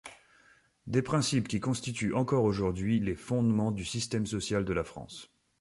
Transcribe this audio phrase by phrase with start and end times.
[0.87, 5.29] Des principes qui constituent encore aujourd’hui les fondements du système social de la France.